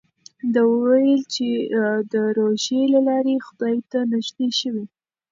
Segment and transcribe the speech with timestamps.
[0.53, 1.47] ده وویل چې
[2.13, 4.85] د روژې له لارې خدای ته نژدې شوی.